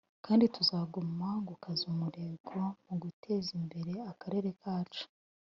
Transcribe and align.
kandi 0.25 0.43
tuzaguma 0.55 1.27
gukaza 1.47 1.83
umurego 1.93 2.59
muguteza 2.85 3.49
imbere 3.59 3.93
Akarere 4.11 4.49
kacu” 4.61 5.05